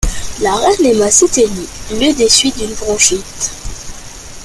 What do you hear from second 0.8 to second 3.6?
Emma s'éteignit le des suites d'une bronchite.